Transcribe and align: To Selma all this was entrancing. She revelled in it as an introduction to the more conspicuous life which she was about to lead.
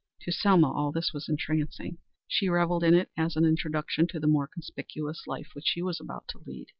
To 0.21 0.31
Selma 0.31 0.71
all 0.73 0.91
this 0.91 1.13
was 1.13 1.29
entrancing. 1.29 1.99
She 2.27 2.49
revelled 2.49 2.83
in 2.83 2.95
it 2.95 3.11
as 3.15 3.35
an 3.35 3.45
introduction 3.45 4.07
to 4.07 4.19
the 4.19 4.25
more 4.25 4.47
conspicuous 4.51 5.27
life 5.27 5.49
which 5.53 5.67
she 5.67 5.83
was 5.83 5.99
about 5.99 6.27
to 6.29 6.39
lead. 6.43 6.69